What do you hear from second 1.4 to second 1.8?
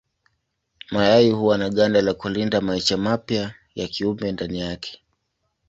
na